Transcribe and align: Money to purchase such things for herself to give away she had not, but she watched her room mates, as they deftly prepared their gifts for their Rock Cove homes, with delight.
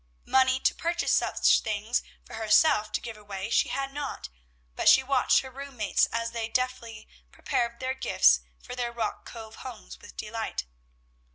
Money 0.25 0.59
to 0.59 0.73
purchase 0.73 1.11
such 1.11 1.59
things 1.59 2.01
for 2.25 2.33
herself 2.33 2.91
to 2.91 2.99
give 2.99 3.17
away 3.17 3.51
she 3.51 3.69
had 3.69 3.93
not, 3.93 4.29
but 4.75 4.89
she 4.89 5.03
watched 5.03 5.41
her 5.41 5.51
room 5.51 5.77
mates, 5.77 6.07
as 6.11 6.31
they 6.31 6.49
deftly 6.49 7.07
prepared 7.31 7.79
their 7.79 7.93
gifts 7.93 8.39
for 8.59 8.73
their 8.75 8.91
Rock 8.91 9.25
Cove 9.25 9.57
homes, 9.57 9.99
with 10.01 10.17
delight. 10.17 10.65